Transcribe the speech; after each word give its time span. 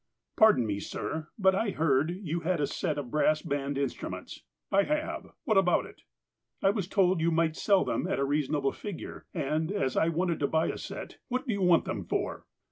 ''Pardon 0.35 0.65
me, 0.65 0.79
sir, 0.79 1.27
but 1.37 1.53
I 1.53 1.69
heard 1.69 2.09
you 2.09 2.39
had 2.39 2.59
a 2.59 2.65
set 2.65 2.97
of 2.97 3.11
brass 3.11 3.43
band 3.43 3.77
instruments." 3.77 4.41
''I 4.71 4.81
have. 4.81 5.27
What 5.43 5.59
about 5.59 5.85
it?"" 5.85 6.01
I 6.63 6.71
was 6.71 6.87
told 6.87 7.21
you 7.21 7.29
might 7.29 7.55
sell 7.55 7.85
them 7.85 8.07
at 8.07 8.17
a 8.17 8.25
reasonable 8.25 8.71
figure, 8.71 9.27
and 9.31 9.71
as 9.71 9.95
I 9.95 10.07
want 10.09 10.39
to 10.39 10.47
buy 10.47 10.69
a 10.69 10.77
set 10.79 11.19
"'"What 11.29 11.45
do 11.45 11.53
you 11.53 11.61
want 11.61 11.85
them 11.85 12.03
for? 12.03 12.47